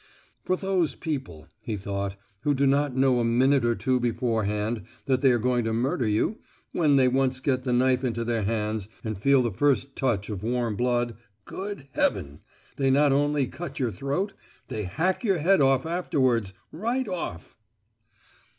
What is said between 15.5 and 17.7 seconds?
off afterwards—right off!"